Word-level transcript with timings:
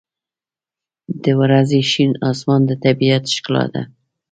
•د 1.23 1.25
ورځې 1.41 1.79
شین 1.91 2.11
آسمان 2.29 2.61
د 2.67 2.71
طبیعت 2.83 3.23
ښکلا 3.35 3.65
ده. 3.73 3.83